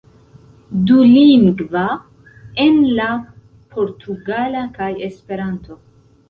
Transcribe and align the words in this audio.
Dulingva, 0.91 1.83
en 2.63 2.79
la 3.01 3.11
portugala 3.77 4.65
kaj 4.79 4.89
Esperanto. 5.11 5.79